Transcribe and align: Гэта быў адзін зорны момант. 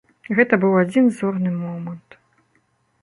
Гэта 0.37 0.53
быў 0.63 0.73
адзін 0.83 1.11
зорны 1.19 1.51
момант. 1.61 2.19